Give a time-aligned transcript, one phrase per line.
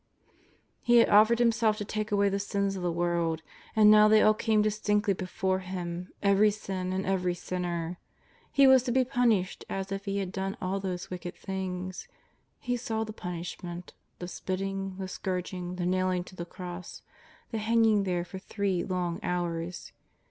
[0.81, 3.43] He had offered Himself to take awaj the sins of the world,
[3.75, 7.85] and now they all came distinctly before Him, every sin and every sinner.
[7.85, 7.95] And
[8.51, 12.07] He was to be pun ished as if He had done all those wicked things.
[12.57, 17.03] He saw the punishment— the spitting, the scourging, the nailing to the cross,
[17.51, 19.91] the hanging there for three long hours.